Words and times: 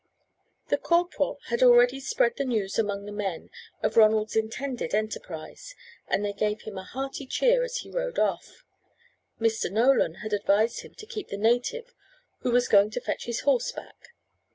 The 0.69 0.79
corporal 0.79 1.37
had 1.49 1.61
already 1.61 1.99
spread 1.99 2.35
the 2.37 2.43
news 2.43 2.79
among 2.79 3.05
the 3.05 3.11
men 3.11 3.51
of 3.83 3.97
Ronald's 3.97 4.35
intended 4.35 4.95
enterprise, 4.95 5.75
and 6.07 6.25
they 6.25 6.33
gave 6.33 6.61
him 6.61 6.75
a 6.79 6.83
hearty 6.83 7.27
cheer 7.27 7.61
as 7.63 7.77
he 7.77 7.91
rode 7.91 8.17
off. 8.17 8.65
Mr. 9.39 9.69
Nolan 9.71 10.15
had 10.25 10.33
advised 10.33 10.79
him 10.81 10.95
to 10.95 11.05
keep 11.05 11.27
the 11.27 11.37
native 11.37 11.93
who 12.39 12.49
was 12.49 12.67
going 12.67 12.89
to 12.89 12.99
fetch 12.99 13.25
his 13.25 13.41
horse 13.41 13.71
back. 13.71 14.15